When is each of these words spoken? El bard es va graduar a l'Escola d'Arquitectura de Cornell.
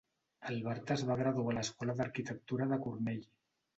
El 0.51 0.55
bard 0.67 0.93
es 0.95 1.03
va 1.11 1.17
graduar 1.21 1.53
a 1.55 1.55
l'Escola 1.57 1.97
d'Arquitectura 2.01 2.69
de 2.73 2.81
Cornell. 2.87 3.23